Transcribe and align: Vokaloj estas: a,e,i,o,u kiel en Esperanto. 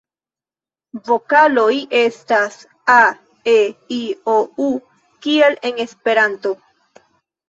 Vokaloj 1.07 1.73
estas: 1.99 2.57
a,e,i,o,u 2.93 4.71
kiel 5.27 5.59
en 5.71 5.79
Esperanto. 5.85 6.55